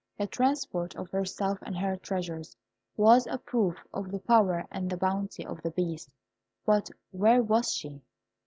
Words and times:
The 0.17 0.25
transport 0.25 0.95
of 0.95 1.11
herself 1.11 1.59
and 1.61 1.77
her 1.77 1.95
treasures 1.95 2.57
was 2.97 3.27
a 3.27 3.37
proof 3.37 3.77
of 3.93 4.09
the 4.09 4.17
power 4.17 4.65
and 4.71 4.99
bounty 4.99 5.45
of 5.45 5.61
the 5.61 5.69
Beast; 5.69 6.09
but 6.65 6.89
where 7.11 7.43
was 7.43 7.71
she? 7.71 8.01